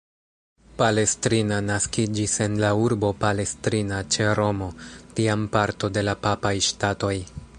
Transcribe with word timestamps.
Palestrina 0.77 1.59
naskiĝis 1.65 2.33
en 2.45 2.55
la 2.63 2.71
urbo 2.85 3.11
Palestrina, 3.27 4.01
ĉe 4.15 4.27
Romo, 4.41 4.71
tiam 5.19 5.47
parto 5.59 5.93
de 5.99 6.07
la 6.11 6.19
Papaj 6.27 6.57
Ŝtatoj. 6.73 7.15